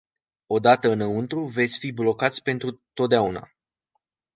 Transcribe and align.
Odată 0.47 0.91
înăuntru, 0.91 1.45
veți 1.45 1.77
fi 1.79 1.91
blocați 1.91 2.41
pentru 2.41 2.81
totdeauna. 2.93 3.51